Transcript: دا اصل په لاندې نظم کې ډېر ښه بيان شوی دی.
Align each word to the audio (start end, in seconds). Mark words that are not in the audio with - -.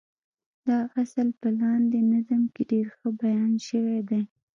دا 0.67 0.79
اصل 1.01 1.27
په 1.41 1.47
لاندې 1.59 1.99
نظم 2.11 2.41
کې 2.53 2.63
ډېر 2.71 2.87
ښه 2.97 3.07
بيان 3.21 3.51
شوی 3.67 3.99
دی. 4.09 4.23